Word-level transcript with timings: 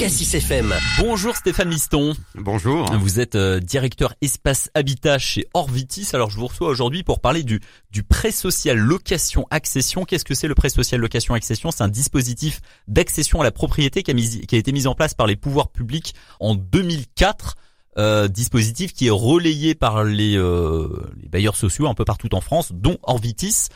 Cassis 0.00 0.32
FM. 0.32 0.74
Bonjour 0.98 1.36
Stéphane 1.36 1.68
Miston. 1.68 2.14
Bonjour. 2.34 2.90
Vous 2.94 3.20
êtes 3.20 3.34
euh, 3.34 3.60
directeur 3.60 4.14
espace 4.22 4.70
habitat 4.72 5.18
chez 5.18 5.46
Orvitis. 5.52 6.08
Alors 6.14 6.30
je 6.30 6.38
vous 6.38 6.46
reçois 6.46 6.68
aujourd'hui 6.68 7.02
pour 7.02 7.20
parler 7.20 7.42
du, 7.42 7.60
du 7.90 8.02
prêt 8.02 8.32
social 8.32 8.78
location 8.78 9.46
accession. 9.50 10.06
Qu'est-ce 10.06 10.24
que 10.24 10.32
c'est 10.32 10.48
le 10.48 10.54
prêt 10.54 10.70
social 10.70 11.02
location 11.02 11.34
accession? 11.34 11.70
C'est 11.70 11.82
un 11.82 11.88
dispositif 11.88 12.62
d'accession 12.88 13.42
à 13.42 13.44
la 13.44 13.50
propriété 13.50 14.02
qui 14.02 14.10
a, 14.10 14.14
mis, 14.14 14.40
qui 14.46 14.54
a 14.54 14.58
été 14.58 14.72
mis 14.72 14.86
en 14.86 14.94
place 14.94 15.12
par 15.12 15.26
les 15.26 15.36
pouvoirs 15.36 15.68
publics 15.68 16.14
en 16.40 16.54
2004. 16.54 17.56
Euh, 17.98 18.26
dispositif 18.26 18.94
qui 18.94 19.08
est 19.08 19.10
relayé 19.10 19.74
par 19.74 20.04
les, 20.04 20.34
euh, 20.34 20.88
les 21.20 21.28
bailleurs 21.28 21.56
sociaux 21.56 21.88
un 21.88 21.94
peu 21.94 22.06
partout 22.06 22.34
en 22.34 22.40
France, 22.40 22.72
dont 22.72 22.96
Orvitis. 23.02 23.66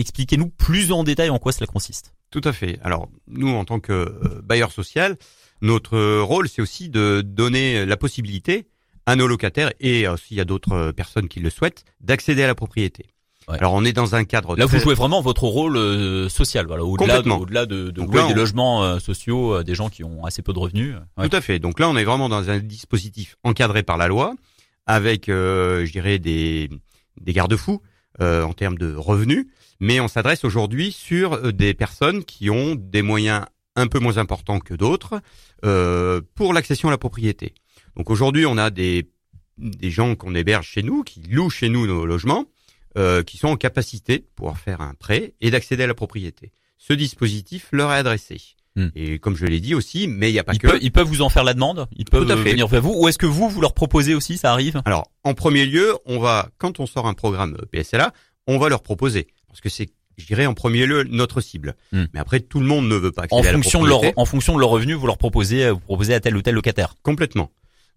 Expliquez-nous 0.00 0.48
plus 0.48 0.90
en 0.90 1.04
détail 1.04 1.30
en 1.30 1.38
quoi 1.38 1.52
cela 1.52 1.68
consiste. 1.68 2.12
Tout 2.30 2.40
à 2.44 2.52
fait. 2.52 2.78
Alors 2.82 3.08
nous, 3.26 3.50
en 3.50 3.64
tant 3.64 3.80
que 3.80 3.92
euh, 3.92 4.40
bailleur 4.42 4.72
social, 4.72 5.16
notre 5.62 6.20
rôle, 6.20 6.48
c'est 6.48 6.62
aussi 6.62 6.88
de 6.88 7.22
donner 7.24 7.84
la 7.86 7.96
possibilité 7.96 8.66
à 9.06 9.16
nos 9.16 9.26
locataires 9.26 9.72
et 9.80 10.06
aussi 10.08 10.40
à 10.40 10.44
d'autres 10.44 10.92
personnes 10.92 11.28
qui 11.28 11.40
le 11.40 11.50
souhaitent 11.50 11.84
d'accéder 12.00 12.42
à 12.44 12.46
la 12.46 12.54
propriété. 12.54 13.06
Ouais. 13.48 13.56
Alors 13.58 13.72
on 13.72 13.84
est 13.84 13.92
dans 13.92 14.14
un 14.14 14.24
cadre. 14.24 14.54
Là, 14.56 14.66
très- 14.66 14.76
vous 14.76 14.82
jouez 14.84 14.94
vraiment 14.94 15.22
votre 15.22 15.44
rôle 15.44 15.76
euh, 15.76 16.28
social, 16.28 16.66
voilà, 16.66 16.84
au-delà, 16.84 17.22
de, 17.22 17.30
au-delà 17.30 17.66
de, 17.66 17.92
louer 17.96 18.28
des 18.28 18.34
logements 18.34 18.84
euh, 18.84 18.98
sociaux, 18.98 19.54
euh, 19.56 19.64
des 19.64 19.74
gens 19.74 19.88
qui 19.88 20.04
ont 20.04 20.24
assez 20.24 20.42
peu 20.42 20.52
de 20.52 20.58
revenus. 20.58 20.94
Ouais. 21.16 21.28
Tout 21.28 21.36
à 21.36 21.40
fait. 21.40 21.58
Donc 21.58 21.80
là, 21.80 21.88
on 21.88 21.96
est 21.96 22.04
vraiment 22.04 22.28
dans 22.28 22.50
un 22.50 22.58
dispositif 22.58 23.36
encadré 23.42 23.82
par 23.82 23.96
la 23.96 24.06
loi, 24.08 24.34
avec, 24.86 25.28
euh, 25.28 25.84
je 25.86 25.90
dirais, 25.92 26.18
des, 26.18 26.68
des 27.20 27.32
garde-fous 27.32 27.80
euh, 28.20 28.44
en 28.44 28.52
termes 28.52 28.76
de 28.78 28.94
revenus, 28.94 29.46
mais 29.80 29.98
on 30.00 30.08
s'adresse 30.08 30.44
aujourd'hui 30.44 30.92
sur 30.92 31.52
des 31.52 31.74
personnes 31.74 32.24
qui 32.24 32.50
ont 32.50 32.74
des 32.76 33.02
moyens 33.02 33.46
un 33.76 33.86
peu 33.86 33.98
moins 33.98 34.18
importants 34.18 34.60
que 34.60 34.74
d'autres 34.74 35.20
euh, 35.64 36.20
pour 36.34 36.52
l'accession 36.52 36.88
à 36.88 36.90
la 36.90 36.98
propriété. 36.98 37.54
Donc 37.96 38.10
aujourd'hui, 38.10 38.46
on 38.46 38.56
a 38.58 38.70
des, 38.70 39.10
des 39.58 39.90
gens 39.90 40.14
qu'on 40.14 40.34
héberge 40.34 40.66
chez 40.66 40.82
nous, 40.82 41.02
qui 41.02 41.20
louent 41.22 41.50
chez 41.50 41.68
nous 41.68 41.86
nos 41.86 42.06
logements, 42.06 42.46
euh, 42.98 43.22
qui 43.22 43.36
sont 43.36 43.48
en 43.48 43.56
capacité 43.56 44.18
de 44.18 44.24
pouvoir 44.34 44.58
faire 44.58 44.80
un 44.80 44.94
prêt 44.94 45.34
et 45.40 45.50
d'accéder 45.50 45.84
à 45.84 45.86
la 45.86 45.94
propriété. 45.94 46.52
Ce 46.78 46.92
dispositif 46.92 47.68
leur 47.72 47.92
est 47.92 47.98
adressé. 47.98 48.40
Hmm. 48.76 48.88
Et 48.94 49.18
comme 49.18 49.36
je 49.36 49.46
l'ai 49.46 49.60
dit 49.60 49.74
aussi, 49.74 50.06
mais 50.08 50.30
il 50.30 50.32
n'y 50.32 50.38
a 50.38 50.44
pas 50.44 50.54
Ils, 50.54 50.58
que. 50.58 50.68
peuvent, 50.68 50.78
ils 50.80 50.92
peuvent 50.92 51.06
vous 51.06 51.22
en 51.22 51.28
faire 51.28 51.44
la 51.44 51.54
demande, 51.54 51.88
ils 51.96 52.04
peuvent 52.04 52.24
Tout 52.26 52.32
à 52.32 52.36
fait. 52.36 52.50
venir 52.52 52.68
vers 52.68 52.80
vous, 52.82 52.94
ou 52.96 53.08
est-ce 53.08 53.18
que 53.18 53.26
vous, 53.26 53.48
vous 53.48 53.60
leur 53.60 53.74
proposez 53.74 54.14
aussi, 54.14 54.38
ça 54.38 54.52
arrive? 54.52 54.80
Alors, 54.84 55.10
en 55.24 55.34
premier 55.34 55.66
lieu, 55.66 55.94
on 56.06 56.18
va, 56.20 56.48
quand 56.58 56.78
on 56.80 56.86
sort 56.86 57.06
un 57.06 57.14
programme 57.14 57.56
PSLA, 57.72 58.12
on 58.46 58.58
va 58.58 58.68
leur 58.68 58.82
proposer, 58.82 59.26
parce 59.48 59.60
que 59.60 59.68
c'est, 59.68 59.90
je 60.20 60.26
dirais, 60.26 60.46
en 60.46 60.54
premier 60.54 60.86
lieu 60.86 61.04
notre 61.04 61.40
cible. 61.40 61.74
Hmm. 61.92 62.04
Mais 62.14 62.20
après, 62.20 62.40
tout 62.40 62.60
le 62.60 62.66
monde 62.66 62.86
ne 62.88 62.94
veut 62.96 63.12
pas 63.12 63.24
en 63.30 63.40
à 63.40 63.42
la 63.42 63.52
fonction, 63.52 63.82
de 63.82 63.88
leur, 63.88 64.00
en 64.16 64.24
fonction 64.24 64.54
de 64.54 64.60
leur 64.60 64.68
revenu, 64.70 64.94
vous 64.94 65.06
leur 65.06 65.18
proposez, 65.18 65.64
euh, 65.64 65.72
vous 65.72 65.80
proposez 65.80 66.14
à 66.14 66.20
tel 66.20 66.36
ou 66.36 66.42
tel 66.42 66.54
locataire. 66.54 66.94
Complètement. 67.02 67.50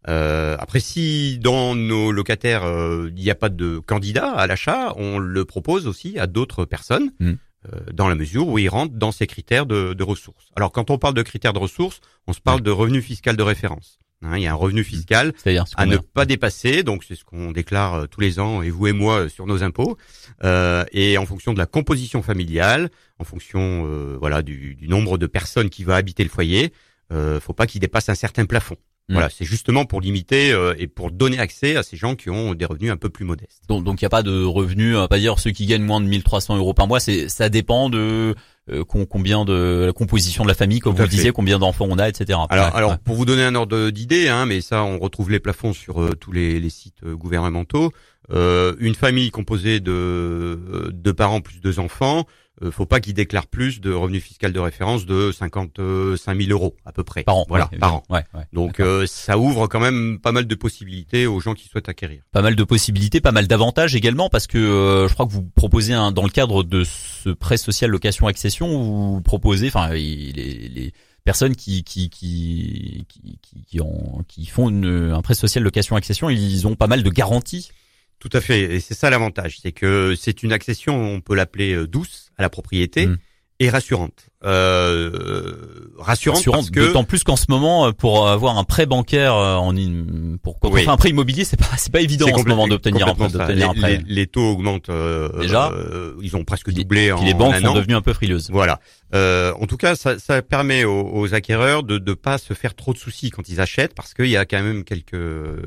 Euh, 0.10 0.58
après, 0.60 0.80
si 0.80 1.38
dans 1.40 1.76
nos 1.76 2.12
locataires, 2.12 2.64
euh, 2.64 3.10
il 3.16 3.24
n'y 3.24 3.30
a 3.30 3.36
pas 3.36 3.50
de 3.50 3.80
candidat 3.80 4.32
à 4.32 4.48
l'achat, 4.48 4.94
on 4.98 5.18
le 5.18 5.46
propose 5.46 5.88
aussi 5.88 6.20
à 6.20 6.28
d'autres 6.28 6.66
personnes, 6.66 7.12
Hmm. 7.20 7.34
euh, 7.72 7.80
dans 7.94 8.10
la 8.10 8.16
mesure 8.16 8.48
où 8.48 8.58
ils 8.60 8.68
rentrent 8.68 8.96
dans 8.96 9.12
ces 9.14 9.28
critères 9.28 9.66
de, 9.66 9.94
de 9.94 10.04
ressources. 10.04 10.50
Alors, 10.58 10.72
quand 10.72 10.90
on 10.90 10.98
parle 10.98 11.14
de 11.14 11.22
critères 11.22 11.54
de 11.54 11.60
ressources, 11.60 12.02
on 12.28 12.34
se 12.34 12.42
parle 12.42 12.62
de 12.62 12.72
revenu 12.72 13.02
fiscal 13.02 13.38
de 13.38 13.44
référence. 13.44 13.98
Hein, 14.24 14.38
il 14.38 14.44
y 14.44 14.48
a 14.48 14.52
un 14.52 14.56
revenu 14.56 14.84
fiscal 14.84 15.34
c'est 15.36 15.58
à 15.76 15.86
ne 15.86 15.98
pas 15.98 16.26
dépasser. 16.26 16.84
Donc 16.84 17.04
c'est 17.04 17.16
ce 17.16 17.24
qu'on 17.24 17.52
déclare 17.52 17.94
euh, 17.94 18.06
tous 18.08 18.22
les 18.22 18.40
ans, 18.40 18.62
et 18.62 18.70
vous 18.70 18.88
et 18.88 18.94
moi, 18.94 19.22
euh, 19.22 19.30
sur 19.30 19.46
nos 19.46 19.64
impôts. 19.64 19.98
Euh, 20.44 20.86
et 20.92 21.18
en 21.18 21.26
fonction 21.26 21.54
de 21.54 21.60
la 21.60 21.66
composition 21.66 22.22
familiale, 22.22 22.90
en 23.20 23.24
fonction 23.24 23.86
euh, 23.88 24.18
voilà 24.20 24.42
du, 24.42 24.76
du 24.76 24.88
nombre 24.88 25.18
de 25.18 25.28
personnes 25.28 25.70
qui 25.70 25.84
va 25.84 25.96
habiter 25.96 26.24
le 26.24 26.30
foyer, 26.30 26.74
euh, 27.12 27.40
faut 27.40 27.54
pas 27.54 27.68
qu'il 27.68 27.82
dépasse 27.82 28.10
un 28.10 28.16
certain 28.16 28.46
plafond. 28.46 28.78
Mm. 29.10 29.14
Voilà, 29.14 29.30
c'est 29.30 29.44
justement 29.44 29.86
pour 29.86 30.00
limiter 30.00 30.54
euh, 30.54 30.76
et 30.78 30.88
pour 30.88 31.12
donner 31.12 31.38
accès 31.38 31.76
à 31.76 31.84
ces 31.84 31.98
gens 31.98 32.16
qui 32.16 32.30
ont 32.30 32.54
des 32.54 32.66
revenus 32.66 32.92
un 32.92 32.98
peu 32.98 33.10
plus 33.10 33.26
modestes. 33.26 33.64
Donc, 33.68 33.84
donc 33.84 34.02
il 34.02 34.06
n'y 34.06 34.08
a 34.08 34.10
pas 34.10 34.24
de 34.24 34.44
revenus, 34.44 34.96
euh, 34.96 35.08
pas 35.08 35.20
dire 35.20 35.39
ceux 35.39 35.52
qui 35.52 35.66
gagnent 35.66 35.83
moins 35.83 36.00
de 36.00 36.08
1300 36.08 36.58
euros 36.58 36.73
par 36.73 36.88
mois, 36.88 37.02
c'est, 37.02 37.28
ça 37.28 37.50
dépend 37.50 37.89
de 37.89 38.36
euh, 38.72 38.84
com- 38.86 39.06
combien 39.06 39.44
de 39.46 39.84
la 39.88 39.94
composition 39.94 40.44
de 40.44 40.48
la 40.50 40.54
famille, 40.56 40.80
comme 40.80 40.94
Tout 40.94 40.98
vous 40.98 41.04
le 41.04 41.10
disiez, 41.10 41.32
combien 41.32 41.60
d'enfants 41.60 41.88
on 41.90 41.98
a, 42.00 42.08
etc. 42.08 42.40
Alors, 42.50 42.68
Ouais, 42.68 42.72
alors 42.76 42.92
ouais. 42.92 42.98
pour 43.04 43.16
vous 43.16 43.26
donner 43.26 43.44
un 43.44 43.56
ordre 43.56 43.90
d'idée, 43.90 44.30
hein, 44.30 44.46
mais 44.46 44.62
ça, 44.62 44.84
on 44.84 45.00
retrouve 45.00 45.30
les 45.32 45.40
plafonds 45.40 45.74
sur 45.74 46.02
euh, 46.02 46.16
tous 46.20 46.32
les, 46.32 46.60
les 46.60 46.70
sites 46.70 47.04
euh, 47.06 47.16
gouvernementaux. 47.16 47.92
Euh, 48.32 48.76
une 48.80 48.95
famille 48.95 49.32
composée 49.32 49.80
de 49.80 50.89
deux 50.94 51.14
parents 51.14 51.42
plus 51.42 51.60
deux 51.60 51.80
enfants, 51.80 52.26
euh, 52.61 52.72
faut 52.72 52.86
pas 52.86 53.00
qu'ils 53.02 53.14
déclarent 53.16 53.48
plus 53.48 53.82
de 53.82 53.92
revenu 53.92 54.20
fiscal 54.22 54.54
de 54.54 54.60
référence 54.60 55.06
de 55.06 55.32
55 55.32 56.38
000 56.39 56.52
euros 56.52 56.76
à 56.86 56.92
peu 56.92 57.04
près. 57.04 57.23
par 57.23 57.38
an. 57.38 57.45
Voilà, 57.50 57.70
ouais, 57.72 57.78
par 57.80 57.95
an. 57.95 58.04
Ouais, 58.10 58.23
ouais. 58.33 58.44
Donc 58.54 58.80
euh, 58.80 59.06
ça 59.08 59.38
ouvre 59.38 59.67
quand 59.67 59.80
même 59.80 60.20
pas 60.22 60.32
mal 60.32 60.45
de 60.48 60.56
possibilités 60.56 61.28
aux 61.28 61.39
gens 61.39 61.54
qui 61.54 61.67
souhaitent 61.67 61.89
acquérir. 61.89 62.22
pas 62.32 62.42
mal 62.42 62.56
de 62.56 62.64
possibilités, 62.64 63.22
pas 63.22 63.32
mal 63.32 63.48
d'avantages 63.48 63.95
également 63.95 64.30
parce 64.30 64.48
que 64.48 64.58
euh, 64.58 65.08
je 65.08 65.14
crois 65.14 65.26
que 65.26 65.32
vous 65.33 65.44
proposez 65.44 65.94
un, 65.94 66.12
dans 66.12 66.23
le 66.23 66.30
cadre 66.30 66.64
de 66.64 66.83
ce 66.83 67.30
prêt 67.30 67.58
social 67.58 67.89
location 67.92 68.28
accession, 68.28 68.67
vous 68.82 69.22
proposez, 69.22 69.67
enfin 69.67 69.89
les, 69.89 70.32
les 70.32 70.94
personnes 71.26 71.56
qui 71.56 71.83
qui 71.83 72.10
qui 72.10 73.06
qui, 73.10 73.38
qui, 73.42 73.64
qui 73.66 73.82
ont- 73.82 74.23
qui 74.28 74.45
font 74.45 74.70
une- 74.70 75.12
un 75.14 75.22
prêt 75.22 75.33
social 75.36 75.64
location 75.64 75.95
accession, 75.95 76.30
ils 76.30 76.67
ont 76.67 76.76
pas 76.76 76.88
mal 76.88 77.04
de 77.04 77.10
garanties. 77.10 77.72
Tout 78.20 78.30
à 78.34 78.42
fait, 78.42 78.62
et 78.76 78.80
c'est 78.80 78.94
ça 78.94 79.10
l'avantage, 79.10 79.58
c'est 79.62 79.72
que 79.74 80.16
c'est 80.20 80.44
une 80.44 80.54
accession, 80.54 80.96
on 81.16 81.20
peut 81.22 81.36
l'appeler 81.36 81.74
euh, 81.74 81.88
douce 81.88 82.30
à 82.38 82.42
la 82.42 82.50
propriété 82.50 83.08
Mm. 83.08 83.18
et 83.60 83.70
rassurante. 83.70 84.28
Euh, 84.46 85.92
rassurante, 85.98 86.40
Assurant, 86.40 86.58
parce 86.58 86.70
que 86.70 86.80
d'autant 86.80 87.04
plus 87.04 87.24
qu'en 87.24 87.36
ce 87.36 87.46
moment, 87.50 87.88
euh, 87.88 87.92
pour 87.92 88.28
avoir 88.28 88.58
un 88.58 88.64
prêt 88.64 88.86
bancaire 88.86 89.36
euh, 89.36 89.56
en 89.56 89.76
in- 89.76 90.38
pour 90.42 90.58
Oui. 90.64 90.84
fait 90.84 90.90
un 90.90 90.98
prêt 90.98 91.10
immobilier, 91.10 91.44
c'est 91.46 91.58
pas 91.58 91.66
c'est 91.78 91.92
pas 91.92 92.02
évident 92.02 92.28
en 92.34 92.38
ce 92.38 92.48
moment 92.48 92.68
d'obtenir 92.68 93.08
un 93.08 93.14
prêt. 93.16 93.30
d'obtenir 93.30 93.70
un 93.70 93.74
Les, 93.74 93.80
prêt. 93.80 93.98
les- 94.08 94.14
les 94.16 94.28
taux 94.28 94.52
augmentent 94.52 94.90
euh, 94.90 95.30
Déjà. 95.42 95.72
euh, 95.72 96.14
ils 96.22 96.36
ont 96.36 96.44
presque 96.44 96.72
doublé 96.72 97.12
en 97.12 97.18
Puis 97.18 97.28
les 97.28 97.34
banques 97.34 97.56
un 97.56 97.60
sont 97.62 97.68
an. 97.68 97.74
devenues 97.74 97.95
un 97.95 98.02
peu 98.02 98.14
frileuses. 98.14 98.50
Voilà. 98.52 98.80
Euh, 99.14 99.54
en 99.60 99.66
tout 99.68 99.78
cas, 99.78 99.95
ça, 99.95 100.18
ça 100.20 100.42
permet 100.42 100.84
aux, 100.86 101.10
aux 101.14 101.34
acquéreurs 101.34 101.84
de 101.84 102.00
ne 102.00 102.14
pas 102.14 102.38
se 102.38 102.54
faire 102.54 102.74
trop 102.76 102.94
de 102.94 102.98
soucis 102.98 103.30
quand 103.30 103.48
ils 103.50 103.62
achètent, 103.62 103.94
parce 103.95 104.14
qu'il 104.14 104.28
y 104.28 104.38
a 104.38 104.45
quand 104.45 104.62
même 104.64 104.84
quelques 104.84 105.16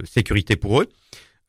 sécurités 0.05 0.57
pour 0.57 0.81
eux. 0.81 0.89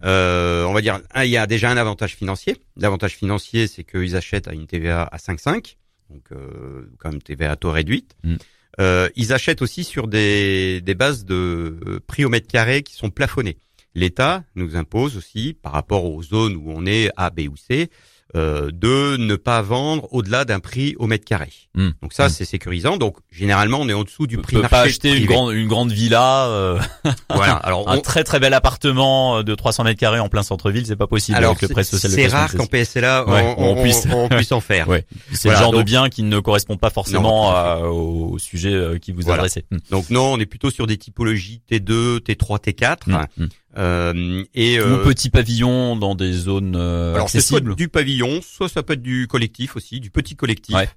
Euh, 0.03 0.63
on 0.65 0.73
va 0.73 0.81
dire, 0.81 0.99
il 1.15 1.29
y 1.29 1.37
a 1.37 1.47
déjà 1.47 1.69
un 1.69 1.77
avantage 1.77 2.15
financier. 2.15 2.57
L'avantage 2.75 3.15
financier, 3.15 3.67
c'est 3.67 3.83
qu'ils 3.83 4.15
achètent 4.15 4.47
à 4.47 4.53
une 4.53 4.67
TVA 4.67 5.03
à 5.03 5.17
5,5, 5.17 5.75
donc 6.09 6.23
euh, 6.31 6.89
quand 6.99 7.11
même 7.11 7.21
TVA 7.21 7.51
à 7.51 7.55
taux 7.55 7.71
réduite. 7.71 8.15
Mm. 8.23 8.35
Euh, 8.79 9.09
ils 9.15 9.33
achètent 9.33 9.61
aussi 9.61 9.83
sur 9.83 10.07
des, 10.07 10.81
des 10.81 10.93
bases 10.93 11.25
de 11.25 11.79
euh, 11.87 11.99
prix 12.05 12.25
au 12.25 12.29
mètre 12.29 12.47
carré 12.47 12.83
qui 12.83 12.93
sont 12.93 13.09
plafonnés. 13.09 13.57
L'État 13.95 14.43
nous 14.55 14.75
impose 14.75 15.17
aussi, 15.17 15.53
par 15.59 15.71
rapport 15.71 16.05
aux 16.05 16.21
zones 16.21 16.55
où 16.55 16.65
on 16.67 16.85
est 16.85 17.09
A, 17.17 17.31
B 17.31 17.41
ou 17.51 17.57
C, 17.57 17.89
euh, 18.35 18.69
de 18.73 19.15
ne 19.17 19.35
pas 19.35 19.61
vendre 19.61 20.07
au-delà 20.11 20.43
d'un 20.43 20.59
prix 20.59 20.95
au 20.99 21.07
mètre 21.07 21.23
carré. 21.25 21.49
Mm. 21.75 21.89
Donc 22.01 22.11
ça, 22.13 22.27
Mm. 22.27 22.29
c'est 22.29 22.45
sécurisant. 22.45 22.97
Donc 22.97 23.17
généralement, 23.31 23.79
on 23.79 23.87
est 23.87 23.93
en 23.93 24.03
dessous 24.03 24.27
du 24.27 24.37
On 24.37 24.41
prix 24.41 24.55
peut 24.57 24.61
marché 24.63 24.75
pas 24.75 24.81
acheter 24.81 25.15
une 25.15 25.25
grande 25.25 25.53
une 25.53 25.67
grande 25.67 25.91
villa. 25.91 26.45
euh, 26.47 26.79
Voilà. 27.29 27.53
Alors, 27.53 27.89
un 27.89 27.97
on- 27.97 28.01
très 28.01 28.23
très 28.23 28.39
bel 28.39 28.53
appartement 28.53 29.43
de 29.43 29.55
300 29.55 29.83
mètres 29.85 29.99
carrés 29.99 30.19
en 30.19 30.29
plein 30.29 30.43
centre-ville, 30.43 30.85
c'est 30.85 30.95
pas 30.95 31.07
possible 31.07 31.37
alors 31.37 31.55
c'est 31.59 32.27
rare 32.27 32.53
qu'en. 32.53 32.65
PSLA 32.65 33.23
on, 33.27 33.31
Ouais, 33.31 33.55
on- 33.57 33.77
on 33.77 33.81
puisse. 33.81 34.07
on 34.11 34.27
puisse 34.29 34.51
en 34.51 34.59
faire. 34.61 34.87
Ouais. 34.89 35.05
C'est 35.31 35.47
Voilà, 35.49 35.59
le 35.59 35.63
genre 35.65 35.73
de 35.73 35.83
bien 35.83 36.09
qui 36.09 36.23
ne 36.23 36.39
correspond 36.39 36.77
pas 36.77 36.89
forcément 36.89 37.51
Non, 37.51 37.55
à- 37.55 37.77
au 37.87 38.37
sujet 38.39 38.73
euh, 38.73 38.97
qui 38.97 39.11
vous 39.11 39.21
Voilà. 39.21 39.43
adressez. 39.43 39.65
Hmm. 39.71 39.77
Donc 39.91 40.09
non, 40.09 40.33
on 40.33 40.39
est 40.39 40.45
plutôt 40.45 40.69
sur 40.69 40.85
des 40.87 40.97
typologies 40.97 41.61
T2, 41.71 42.19
T3, 42.19 42.59
T4. 42.59 42.97
Hmm, 43.07 43.43
hmm. 43.43 43.47
Euh, 43.77 44.43
et 44.55 44.79
Ou 44.79 44.83
euh, 44.83 45.03
petit 45.03 45.29
pavillon 45.29 45.95
dans 45.95 46.15
des 46.15 46.33
zones 46.33 46.75
euh, 46.75 47.13
alors 47.13 47.29
c'est 47.29 47.41
soit 47.41 47.57
accessibles. 47.59 47.75
du 47.75 47.89
pavillon, 47.89 48.41
soit 48.41 48.69
ça 48.69 48.81
peut 48.81 48.93
être 48.93 49.03
du 49.03 49.27
collectif 49.27 49.75
aussi, 49.75 49.99
du 49.99 50.09
petit 50.09 50.35
collectif. 50.35 50.75
Ouais. 50.75 50.89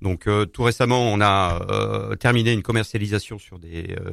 Donc 0.00 0.26
euh, 0.26 0.44
tout 0.44 0.62
récemment, 0.62 1.12
on 1.12 1.20
a 1.20 1.66
euh, 1.70 2.14
terminé 2.16 2.52
une 2.52 2.62
commercialisation 2.62 3.38
sur 3.38 3.58
des 3.58 3.96
euh, 3.98 4.12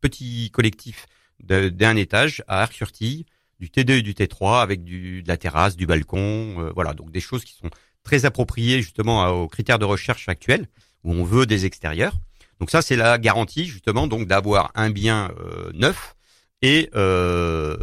petits 0.00 0.50
collectifs 0.50 1.06
d'un 1.40 1.96
étage 1.96 2.44
à 2.46 2.62
Arc-sur-Tille, 2.62 3.24
du 3.58 3.68
T2 3.68 3.90
et 3.98 4.02
du 4.02 4.12
T3 4.14 4.62
avec 4.62 4.84
du, 4.84 5.22
de 5.22 5.28
la 5.28 5.36
terrasse, 5.36 5.76
du 5.76 5.86
balcon, 5.86 6.56
euh, 6.58 6.72
voilà, 6.74 6.94
donc 6.94 7.10
des 7.10 7.20
choses 7.20 7.44
qui 7.44 7.54
sont 7.54 7.70
très 8.04 8.24
appropriées 8.24 8.82
justement 8.82 9.28
aux 9.28 9.48
critères 9.48 9.78
de 9.78 9.84
recherche 9.84 10.28
actuels 10.28 10.68
où 11.02 11.12
on 11.12 11.24
veut 11.24 11.46
des 11.46 11.66
extérieurs. 11.66 12.14
Donc 12.60 12.70
ça, 12.70 12.82
c'est 12.82 12.96
la 12.96 13.18
garantie 13.18 13.64
justement 13.64 14.06
donc 14.06 14.26
d'avoir 14.28 14.70
un 14.74 14.90
bien 14.90 15.32
euh, 15.40 15.70
neuf 15.74 16.14
et 16.62 16.88
euh, 16.94 17.76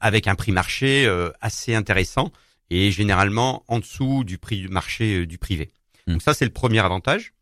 avec 0.00 0.26
un 0.26 0.34
prix 0.34 0.52
marché 0.52 1.06
euh, 1.06 1.30
assez 1.40 1.74
intéressant 1.74 2.32
et 2.70 2.90
généralement 2.90 3.62
en 3.68 3.78
dessous 3.78 4.24
du 4.24 4.38
prix 4.38 4.58
du 4.60 4.68
marché 4.68 5.20
euh, 5.20 5.26
du 5.26 5.38
privé. 5.38 5.70
Mm. 6.06 6.12
Donc 6.14 6.22
ça, 6.22 6.34
c'est 6.34 6.44
le 6.44 6.50
premier 6.52 6.80
avantage. 6.80 7.32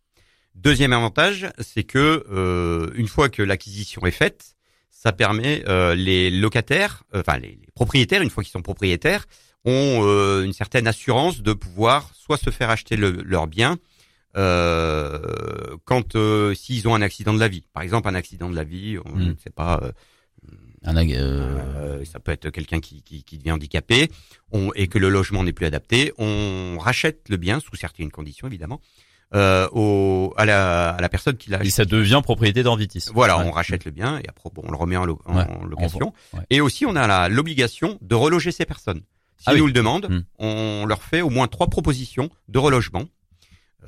Deuxième 0.54 0.92
avantage, 0.92 1.48
c'est 1.58 1.84
que 1.84 2.24
euh, 2.30 2.90
une 2.94 3.08
fois 3.08 3.28
que 3.28 3.42
l'acquisition 3.42 4.06
est 4.06 4.10
faite, 4.12 4.54
ça 4.90 5.12
permet 5.12 5.64
euh, 5.68 5.94
les 5.94 6.30
locataires, 6.30 7.02
euh, 7.14 7.20
enfin 7.26 7.38
les, 7.38 7.48
les 7.60 7.68
propriétaires, 7.74 8.22
une 8.22 8.30
fois 8.30 8.44
qu'ils 8.44 8.52
sont 8.52 8.62
propriétaires, 8.62 9.26
ont 9.64 10.02
euh, 10.04 10.44
une 10.44 10.52
certaine 10.52 10.86
assurance 10.86 11.40
de 11.42 11.52
pouvoir 11.54 12.10
soit 12.14 12.36
se 12.36 12.50
faire 12.50 12.70
acheter 12.70 12.96
le- 12.96 13.22
leur 13.24 13.46
bien 13.46 13.78
euh, 14.36 15.76
quand 15.84 16.16
euh, 16.16 16.54
s'ils 16.54 16.86
ont 16.88 16.94
un 16.94 17.02
accident 17.02 17.34
de 17.34 17.40
la 17.40 17.48
vie. 17.48 17.64
Par 17.72 17.82
exemple, 17.82 18.08
un 18.08 18.14
accident 18.14 18.50
de 18.50 18.54
la 18.56 18.64
vie, 18.64 18.98
on 19.04 19.16
Mm. 19.16 19.24
ne 19.30 19.34
sait 19.42 19.50
pas. 19.50 19.80
Un 20.84 20.96
ag- 20.96 21.12
euh, 21.14 21.58
euh, 21.76 22.04
ça 22.04 22.20
peut 22.20 22.32
être 22.32 22.50
quelqu'un 22.50 22.80
qui, 22.80 23.02
qui, 23.02 23.24
qui 23.24 23.38
devient 23.38 23.52
handicapé 23.52 24.10
on, 24.52 24.70
et 24.74 24.86
que 24.88 24.98
le 24.98 25.08
logement 25.08 25.42
n'est 25.42 25.52
plus 25.52 25.66
adapté. 25.66 26.12
On 26.18 26.76
rachète 26.78 27.28
le 27.28 27.36
bien 27.36 27.60
sous 27.60 27.74
certaines 27.76 28.10
conditions, 28.10 28.46
évidemment, 28.46 28.80
euh, 29.34 29.66
au, 29.72 30.34
à, 30.36 30.44
la, 30.44 30.90
à 30.90 31.00
la 31.00 31.08
personne 31.08 31.36
qui 31.36 31.50
l'a 31.50 31.64
et 31.64 31.70
ça 31.70 31.84
devient 31.84 32.20
propriété 32.22 32.62
d'Orvitis. 32.62 33.06
voilà, 33.14 33.38
Ouais. 33.38 33.44
on 33.46 33.50
rachète 33.50 33.84
le 33.84 33.90
bien 33.90 34.18
et 34.18 34.28
après 34.28 34.50
bon, 34.54 34.62
on 34.64 34.70
le 34.70 34.76
remet 34.76 34.96
en, 34.96 35.06
lo- 35.06 35.20
en 35.24 35.36
Ouais, 35.38 35.46
location. 35.68 36.12
ouais. 36.34 36.40
Et 36.50 36.60
aussi, 36.60 36.84
on 36.86 36.94
a 36.96 37.06
la- 37.06 37.28
l'obligation 37.28 37.98
de 38.02 38.14
reloger 38.14 38.52
ces 38.52 38.64
personnes. 38.66 39.00
Si 39.38 39.44
Ah 39.46 39.52
oui. 39.54 39.60
nous 39.60 39.66
le 39.66 39.72
demandent, 39.72 40.06
Hmm. 40.10 40.22
on 40.38 40.84
leur 40.86 41.02
fait 41.02 41.20
au 41.22 41.30
moins 41.30 41.48
trois 41.48 41.66
propositions 41.68 42.28
de 42.48 42.58
relogement. 42.58 43.04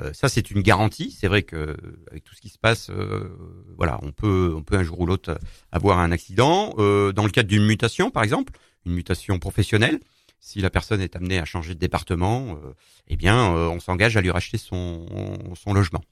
Euh, 0.01 0.13
ça, 0.13 0.29
c'est 0.29 0.51
une 0.51 0.61
garantie. 0.63 1.17
C'est 1.19 1.27
vrai 1.29 1.43
que 1.43 1.77
avec 2.11 2.23
tout 2.25 2.35
ce 2.35 2.41
qui 2.41 2.49
se 2.49 2.59
passe, 2.59 2.91
euh, 2.91 3.29
voilà, 3.77 3.99
on 4.03 4.13
peut, 4.13 4.53
on 4.57 4.63
peut 4.63 4.77
un 4.77 4.83
jour 4.83 5.01
ou 5.01 5.07
l'autre 5.07 5.39
avoir 5.73 5.99
un 5.99 6.13
accident. 6.13 6.75
Euh, 6.79 7.13
dans 7.13 7.25
le 7.25 7.31
cadre 7.31 7.49
d'une 7.49 7.65
mutation, 7.65 8.11
par 8.11 8.23
exemple, 8.23 8.53
une 8.85 8.93
mutation 8.93 9.39
professionnelle, 9.39 9.99
si 10.39 10.61
la 10.61 10.71
personne 10.71 11.01
est 11.01 11.17
amenée 11.17 11.39
à 11.39 11.45
changer 11.45 11.75
de 11.75 11.79
département, 11.81 12.59
euh, 12.63 12.73
eh 13.09 13.17
bien, 13.17 13.55
euh, 13.57 13.69
on 13.69 13.81
s'engage 13.81 14.17
à 14.17 14.21
lui 14.21 14.31
racheter 14.31 14.59
son, 14.59 15.07
son 15.55 15.73
logement. 15.73 16.03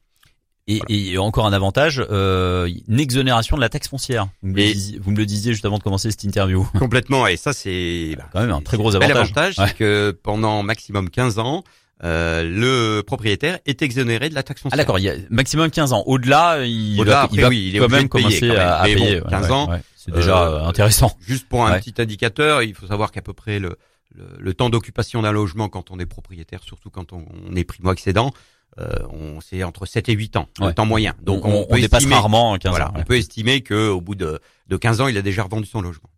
Et, 0.66 0.80
et 0.88 1.18
encore 1.18 1.44
un 1.44 1.52
avantage, 1.52 2.02
euh, 2.10 2.70
une 2.88 2.98
exonération 2.98 3.54
de 3.56 3.60
la 3.60 3.68
taxe 3.68 3.86
foncière. 3.88 4.28
Vous 4.42 4.48
me, 4.48 4.54
disiez, 4.54 4.98
vous 4.98 5.10
me 5.10 5.16
le 5.18 5.26
disiez 5.26 5.52
juste 5.52 5.66
avant 5.66 5.76
de 5.76 5.82
commencer 5.82 6.10
cette 6.10 6.24
interview. 6.24 6.66
Complètement. 6.78 7.26
Et 7.26 7.36
ça, 7.36 7.52
c'est 7.52 8.14
bah, 8.16 8.30
Quand 8.32 8.40
même 8.40 8.50
un 8.50 8.62
très 8.62 8.78
gros 8.78 8.96
avantage. 8.96 9.10
avantage, 9.30 9.58
Ouais. 9.58 9.66
c'est 9.68 9.76
que 9.76 10.18
pendant 10.22 10.62
maximum 10.62 11.10
15 11.10 11.38
ans, 11.38 11.64
euh, 12.04 12.42
le 12.42 13.02
propriétaire 13.02 13.58
est 13.66 13.80
exonéré 13.82 14.28
de 14.28 14.34
la 14.34 14.42
taxe 14.42 14.60
Ah 14.60 14.62
foncière. 14.64 14.76
d'accord, 14.76 14.98
il 14.98 15.04
y 15.04 15.08
a 15.08 15.14
maximum 15.30 15.70
15 15.70 15.92
ans. 15.92 16.02
Au-delà, 16.06 16.64
il 16.64 17.00
Au-delà, 17.00 17.14
va, 17.14 17.22
après, 17.22 17.36
il 17.36 17.40
va 17.42 17.48
oui, 17.48 17.68
il 17.68 17.76
est 17.76 17.78
quand 17.78 17.88
même 17.88 18.08
commencer 18.08 18.40
quand 18.40 18.46
même. 18.48 18.58
à, 18.58 18.78
bon, 18.78 18.84
payer. 18.84 19.20
ouais, 19.20 19.30
15 19.30 19.44
ouais, 19.46 19.50
ans, 19.52 19.70
ouais. 19.70 19.80
c'est 19.96 20.12
déjà 20.14 20.42
Euh, 20.48 20.64
intéressant. 20.66 21.16
Juste 21.26 21.48
pour 21.48 21.64
un 21.66 21.72
Ouais. 21.72 21.80
petit 21.80 21.94
indicateur, 21.98 22.62
il 22.62 22.74
faut 22.74 22.86
savoir 22.86 23.10
qu'à 23.10 23.22
peu 23.22 23.32
près 23.32 23.58
le, 23.58 23.76
le, 24.14 24.24
le 24.38 24.54
temps 24.54 24.68
d'occupation 24.70 25.22
d'un 25.22 25.32
logement 25.32 25.68
quand 25.68 25.90
on 25.90 25.98
est 25.98 26.06
propriétaire, 26.06 26.62
surtout 26.62 26.90
quand 26.90 27.12
on, 27.12 27.24
on 27.50 27.56
est 27.56 27.64
primo-accédant, 27.64 28.32
euh, 28.80 28.92
on 29.10 29.40
c'est 29.40 29.62
entre 29.62 29.86
7 29.86 30.08
et 30.08 30.12
8 30.12 30.36
ans, 30.36 30.48
le 30.60 30.72
temps 30.72 30.84
moyen. 30.84 31.14
Donc 31.22 31.44
on, 31.46 31.50
on, 31.52 31.60
on 31.62 31.66
peut 31.74 31.80
dépasse 31.80 32.00
estimer, 32.02 32.16
rarement 32.16 32.58
15 32.58 32.70
voilà, 32.70 32.88
ans. 32.88 32.94
on 32.96 33.02
peut 33.02 33.16
estimer 33.16 33.60
que 33.62 33.88
au 33.88 34.00
bout 34.00 34.14
de, 34.16 34.40
de 34.68 34.76
15 34.76 35.00
ans, 35.00 35.08
il 35.08 35.16
a 35.16 35.22
déjà 35.22 35.44
revendu 35.44 35.66
son 35.66 35.80
logement. 35.80 36.10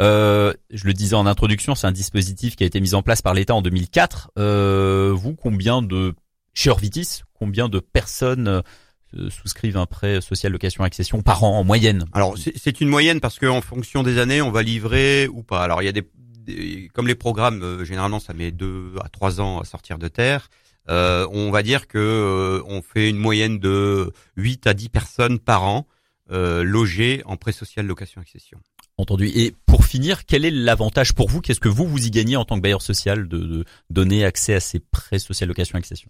Euh, 0.00 0.52
je 0.70 0.84
le 0.86 0.92
disais 0.92 1.14
en 1.14 1.26
introduction, 1.26 1.74
c'est 1.74 1.86
un 1.86 1.92
dispositif 1.92 2.56
qui 2.56 2.64
a 2.64 2.66
été 2.66 2.80
mis 2.80 2.94
en 2.94 3.02
place 3.02 3.22
par 3.22 3.34
l'État 3.34 3.54
en 3.54 3.62
2004. 3.62 4.32
Euh, 4.38 5.12
vous, 5.14 5.34
combien 5.34 5.82
de 5.82 6.14
chez 6.54 6.70
Orvitis, 6.70 7.22
combien 7.34 7.68
de 7.68 7.78
personnes 7.78 8.48
euh, 8.48 9.30
souscrivent 9.30 9.76
un 9.76 9.86
prêt 9.86 10.20
social 10.20 10.52
location 10.52 10.84
accession 10.84 11.22
par 11.22 11.44
an 11.44 11.58
en 11.58 11.64
moyenne? 11.64 12.06
Alors 12.12 12.36
c'est 12.38 12.80
une 12.80 12.88
moyenne 12.88 13.20
parce 13.20 13.38
qu'en 13.38 13.60
fonction 13.60 14.02
des 14.02 14.18
années, 14.18 14.42
on 14.42 14.50
va 14.50 14.62
livrer 14.62 15.28
ou 15.28 15.42
pas. 15.42 15.62
Alors 15.62 15.82
il 15.82 15.86
y 15.86 15.88
a 15.88 15.92
des, 15.92 16.88
comme 16.94 17.06
les 17.06 17.14
programmes 17.14 17.62
euh, 17.62 17.84
généralement 17.84 18.20
ça 18.20 18.32
met 18.32 18.50
deux 18.50 18.94
à 19.04 19.08
trois 19.08 19.40
ans 19.40 19.60
à 19.60 19.64
sortir 19.64 19.98
de 19.98 20.08
terre. 20.08 20.48
Euh, 20.88 21.26
on 21.32 21.50
va 21.50 21.62
dire 21.62 21.88
que 21.88 22.62
on 22.66 22.80
fait 22.80 23.10
une 23.10 23.16
moyenne 23.16 23.58
de 23.58 24.12
8 24.36 24.66
à 24.66 24.74
10 24.74 24.88
personnes 24.88 25.38
par 25.38 25.64
an 25.64 25.86
logées 26.28 27.22
en 27.26 27.36
prêt 27.36 27.52
social 27.52 27.86
location 27.86 28.20
accession. 28.20 28.58
Entendu. 28.98 29.26
Et 29.34 29.54
pour 29.66 29.84
finir, 29.84 30.24
quel 30.24 30.46
est 30.46 30.50
l'avantage 30.50 31.12
pour 31.12 31.28
vous? 31.28 31.42
Qu'est-ce 31.42 31.60
que 31.60 31.68
vous 31.68 31.86
vous 31.86 32.06
y 32.06 32.10
gagnez 32.10 32.36
en 32.36 32.46
tant 32.46 32.56
que 32.56 32.62
bailleur 32.62 32.80
social 32.80 33.28
de, 33.28 33.36
de 33.38 33.64
donner 33.90 34.24
accès 34.24 34.54
à 34.54 34.60
ces 34.60 34.80
prêts 34.80 35.18
social 35.18 35.48
location 35.48 35.76
accession? 35.78 36.08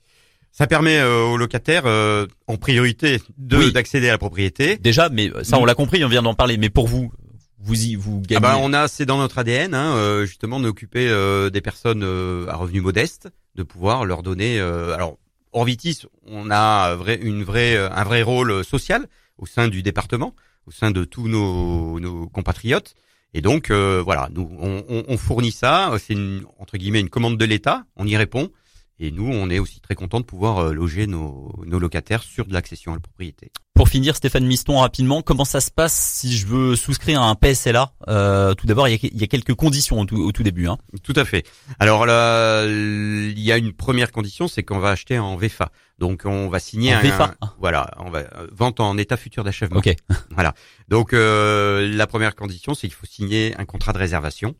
Ça 0.53 0.69
permet 0.69 0.99
euh, 0.99 1.25
aux 1.25 1.37
locataires 1.37 1.83
euh, 1.87 2.27
en 2.47 2.57
priorité 2.57 3.21
de 3.39 3.57
Oui. 3.59 3.73
d'accéder 3.73 4.09
à 4.09 4.13
la 4.13 4.19
propriété. 4.19 4.77
Déjà, 4.79 5.09
mais 5.09 5.33
ça 5.43 5.59
on 5.59 5.65
l'a 5.65 5.75
compris, 5.75 6.05
on 6.05 6.09
vient 6.09 6.23
d'en 6.23 6.35
parler. 6.35 6.59
Mais 6.59 6.71
pour 6.71 6.87
vous, 6.87 7.13
vous 7.59 7.85
y 7.87 7.97
vous 7.97 8.23
Ah 8.25 8.27
gagnez. 8.29 8.41
bah, 8.41 8.57
on 8.61 8.73
a 8.73 8.87
c'est 8.87 9.05
dans 9.05 9.19
notre 9.19 9.39
ADN 9.39 9.75
hein, 9.75 9.97
euh, 9.97 10.25
justement 10.25 10.61
d'occuper 10.61 11.09
euh, 11.09 11.51
des 11.51 11.61
personnes 11.61 12.05
euh, 12.05 12.47
à 12.49 12.55
revenus 12.55 12.83
modestes, 12.85 13.29
de 13.57 13.65
pouvoir 13.65 14.05
leur 14.05 14.23
donner. 14.23 14.61
euh, 14.61 14.95
alors 14.95 15.19
Orvitis, 15.53 16.03
on 16.27 16.51
a 16.53 16.95
vrai, 16.95 17.19
une 17.21 17.43
vraie, 17.43 17.77
un 17.77 18.05
vrai 18.05 18.23
rôle 18.23 18.65
social 18.65 19.07
au 19.39 19.47
sein 19.47 19.69
du 19.69 19.83
département, 19.83 20.35
au 20.67 20.71
sein 20.71 20.91
de 20.91 21.05
tous 21.05 21.29
nos, 21.29 21.99
nos 22.01 22.29
compatriotes. 22.29 22.95
Et 23.35 23.41
donc 23.41 23.71
euh, 23.71 24.03
voilà, 24.05 24.29
nous 24.33 24.49
on, 24.59 25.05
on- 25.09 25.17
fournit 25.19 25.53
ça. 25.53 25.93
C'est 25.99 26.17
entre 26.59 26.77
guillemets 26.79 27.01
une 27.01 27.11
commande 27.11 27.37
de 27.39 27.45
l'État. 27.45 27.85
On 27.97 28.07
y 28.07 28.17
répond. 28.17 28.51
Et 28.99 29.11
nous, 29.11 29.31
on 29.31 29.51
est 29.51 29.59
aussi 29.59 29.81
très 29.81 29.95
content 29.95 30.21
de 30.21 30.25
pouvoir 30.25 30.59
euh, 30.59 30.73
loger 30.73 31.07
nos, 31.07 31.53
nos 31.67 31.79
locataires 31.79 32.23
sur 32.23 32.47
de 32.47 32.53
l'accession 32.53 32.93
à 32.93 32.95
la 32.97 33.01
propriété. 33.01 33.51
Pour 33.75 33.91
finir, 33.91 34.17
Stéphane 34.17 34.47
Miston, 34.47 34.79
rapidement, 34.79 35.21
comment 35.21 35.45
ça 35.45 35.61
se 35.61 35.71
passe 35.71 35.95
si 35.95 36.35
je 36.35 36.47
veux 36.47 36.77
souscrire 36.77 37.21
à 37.21 37.29
un 37.29 37.35
PSLA 37.35 37.93
euh, 38.09 38.55
Tout 38.55 38.67
d'abord, 38.67 38.89
il 38.89 38.93
y 38.93 38.95
a, 38.95 39.11
il 39.13 39.21
y 39.21 39.25
a 39.25 39.27
quelques 39.27 39.55
conditions 39.55 40.01
au 40.01 40.07
tout, 40.07 40.17
au 40.17 40.33
tout 40.33 40.43
début. 40.43 40.67
Hein. 40.67 40.79
Tout 41.03 41.13
à 41.15 41.27
fait. 41.27 41.47
Alors 41.79 42.07
là, 42.07 42.65
il 42.65 43.39
y 43.39 43.53
a 43.53 43.59
une 43.59 43.75
première 43.75 44.13
condition, 44.13 44.49
c'est 44.49 44.63
qu'on 44.63 44.79
va 44.79 44.91
acheter 44.91 45.19
en 45.19 45.37
VFA. 45.37 45.71
Donc 45.99 46.23
on 46.25 46.49
va 46.49 46.59
signer 46.59 46.95
En 46.95 46.99
un, 46.99 47.03
VFA. 47.03 47.35
voilà, 47.59 47.91
on 47.99 48.11
va 48.11 48.21
euh, 48.21 48.49
vente 48.53 48.81
en 48.81 48.97
état 48.99 49.17
futur 49.17 49.45
d'achèvement. 49.45 49.79
Ok. 49.79 49.95
Donc 50.89 51.13
euh, 51.13 51.89
la 51.95 52.07
première 52.07 52.35
condition, 52.35 52.75
c'est 52.75 52.89
qu'il 52.89 52.97
faut 52.97 53.07
signer 53.07 53.55
un 53.59 53.65
contrat 53.65 53.93
de 53.93 53.99
réservation. 53.99 54.55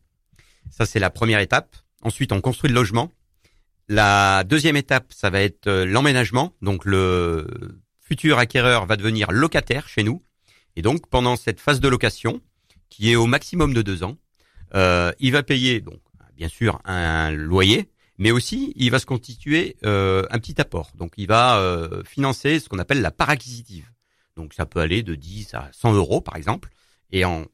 Ça 0.71 0.87
c'est 0.87 0.99
la 0.99 1.11
première 1.11 1.41
étape. 1.41 1.77
Ensuite, 2.03 2.33
on 2.33 2.41
construit 2.41 2.69
le 2.69 2.75
logement. 2.75 3.11
La 3.89 4.45
deuxième 4.45 4.77
étape, 4.77 5.13
ça 5.13 5.31
va 5.31 5.41
être 5.41 5.69
euh, 5.69 5.85
l'emménagement. 5.85 6.53
Donc 6.63 6.85
le 6.85 7.47
futur 8.01 8.39
acquéreur 8.39 8.87
va 8.87 8.97
devenir 8.97 9.31
locataire 9.33 9.89
chez 9.89 10.03
nous. 10.03 10.23
Et 10.77 10.83
donc 10.83 11.09
pendant 11.09 11.37
cette 11.37 11.61
phase 11.61 11.81
de 11.81 11.89
location, 11.89 12.41
qui 12.89 13.11
est 13.11 13.17
au 13.17 13.27
maximum 13.27 13.75
de 13.75 13.83
deux 13.83 14.05
ans, 14.05 14.17
euh, 14.75 15.13
il 15.19 15.33
va 15.33 15.43
payer 15.43 15.81
donc 15.81 16.01
bien 16.37 16.49
sûr 16.49 16.81
un 16.85 17.31
loyer, 17.31 17.91
mais 18.19 18.31
aussi 18.31 18.73
il 18.77 18.91
va 18.91 18.99
se 18.99 19.07
constituer 19.07 19.77
euh, 19.85 20.25
un 20.31 20.39
petit 20.39 20.61
apport. 20.61 20.93
Donc 20.97 21.13
il 21.17 21.27
va 21.27 21.59
euh, 21.59 22.03
financer 22.05 22.61
ce 22.61 22.69
qu'on 22.69 22.79
appelle 22.79 23.01
la 23.01 23.11
part 23.11 23.31
acquisitive. 23.31 23.91
Donc 24.37 24.53
ça 24.55 24.67
peut 24.67 24.81
aller 24.81 25.03
de 25.03 25.15
10 25.15 25.55
à 25.55 25.71
100 25.73 25.95
euros 25.95 26.21
par 26.21 26.37
exemple. 26.37 26.71
Et 27.11 27.25
en, 27.25 27.47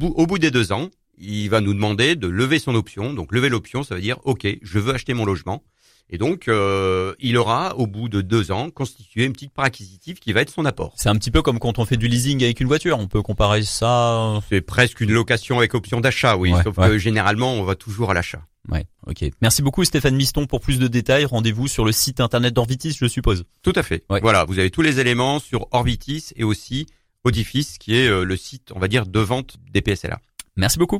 au 0.00 0.26
bout 0.26 0.38
des 0.38 0.50
deux 0.50 0.72
ans, 0.72 0.90
il 1.20 1.48
va 1.48 1.60
nous 1.60 1.74
demander 1.74 2.16
de 2.16 2.26
lever 2.26 2.58
son 2.58 2.74
option. 2.74 3.12
Donc 3.12 3.32
lever 3.32 3.48
l'option, 3.48 3.82
ça 3.82 3.94
veut 3.94 4.00
dire 4.00 4.18
OK, 4.24 4.46
je 4.60 4.78
veux 4.78 4.94
acheter 4.94 5.14
mon 5.14 5.24
logement. 5.24 5.62
Et 6.12 6.18
donc 6.18 6.48
euh, 6.48 7.14
il 7.20 7.36
aura 7.36 7.76
au 7.76 7.86
bout 7.86 8.08
de 8.08 8.20
deux 8.20 8.50
ans 8.50 8.70
constitué 8.70 9.24
une 9.26 9.32
petite 9.32 9.52
part 9.52 9.66
acquisitive 9.66 10.18
qui 10.18 10.32
va 10.32 10.40
être 10.40 10.50
son 10.50 10.64
apport. 10.64 10.92
C'est 10.96 11.08
un 11.08 11.14
petit 11.14 11.30
peu 11.30 11.40
comme 11.40 11.60
quand 11.60 11.78
on 11.78 11.84
fait 11.84 11.96
du 11.96 12.08
leasing 12.08 12.42
avec 12.42 12.58
une 12.58 12.66
voiture. 12.66 12.98
On 12.98 13.06
peut 13.06 13.22
comparer 13.22 13.62
ça. 13.62 14.40
C'est 14.48 14.60
presque 14.60 15.00
une 15.00 15.12
location 15.12 15.58
avec 15.58 15.74
option 15.74 16.00
d'achat, 16.00 16.36
oui. 16.36 16.52
Ouais, 16.52 16.62
sauf 16.64 16.76
ouais. 16.78 16.88
que 16.88 16.98
généralement 16.98 17.54
on 17.54 17.62
va 17.62 17.76
toujours 17.76 18.10
à 18.10 18.14
l'achat. 18.14 18.42
Ouais. 18.68 18.86
Ok. 19.06 19.24
Merci 19.40 19.62
beaucoup, 19.62 19.84
Stéphane 19.84 20.16
Miston. 20.16 20.46
Pour 20.46 20.60
plus 20.60 20.78
de 20.78 20.88
détails, 20.88 21.24
rendez-vous 21.24 21.68
sur 21.68 21.84
le 21.84 21.92
site 21.92 22.20
internet 22.20 22.54
d'Orvitis, 22.54 22.96
je 22.98 23.06
suppose. 23.06 23.44
Tout 23.62 23.72
à 23.74 23.82
fait. 23.82 24.04
Ouais. 24.10 24.20
Voilà, 24.20 24.44
vous 24.44 24.58
avez 24.58 24.70
tous 24.70 24.82
les 24.82 25.00
éléments 25.00 25.38
sur 25.38 25.66
Orbitis 25.70 26.32
et 26.36 26.44
aussi 26.44 26.86
Audifice, 27.24 27.78
qui 27.78 27.96
est 27.96 28.08
euh, 28.08 28.24
le 28.24 28.36
site, 28.36 28.72
on 28.74 28.78
va 28.78 28.88
dire, 28.88 29.06
de 29.06 29.20
vente 29.20 29.56
des 29.72 29.82
PSLA. 29.82 30.20
Merci 30.56 30.78
beaucoup. 30.78 30.98